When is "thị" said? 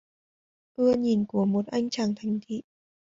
2.41-2.61